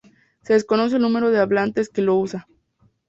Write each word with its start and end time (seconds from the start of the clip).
Se 0.41 0.53
desconoce 0.53 0.95
el 0.95 1.03
número 1.03 1.29
de 1.29 1.37
hablantes 1.37 1.87
que 1.89 2.01
lo 2.01 2.15
usa. 2.17 2.47